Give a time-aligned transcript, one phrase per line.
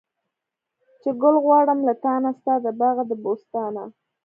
[1.01, 3.83] چې ګل غواړم له تانه، ستا د باغه د بوستانه